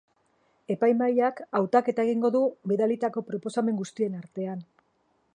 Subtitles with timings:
[0.75, 4.65] Epaimahaiak hautaketa egingo du bidalitako proposamen guztien artean.